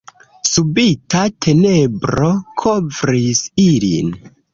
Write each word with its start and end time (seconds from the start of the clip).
Subita 0.51 1.19
tenebro 1.45 2.29
kovris 2.63 3.43
ilin. 3.67 4.11